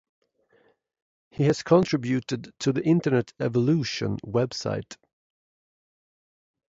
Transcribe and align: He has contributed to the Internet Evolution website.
He 1.29 1.43
has 1.43 1.61
contributed 1.61 2.55
to 2.61 2.73
the 2.73 2.83
Internet 2.83 3.33
Evolution 3.39 4.17
website. 4.25 4.95